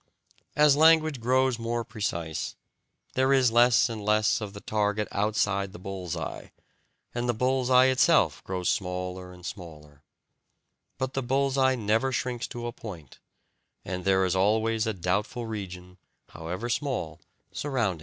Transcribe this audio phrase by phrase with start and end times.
[0.55, 2.55] As language grows more precise,
[3.13, 6.51] there is less and less of the target outside the bull's eye,
[7.13, 10.01] and the bull's eye itself grows smaller and smaller;
[10.97, 13.19] but the bull's eye never shrinks to a point,
[13.85, 17.21] and there is always a doubtful region, however small,
[17.51, 17.99] surrounding it.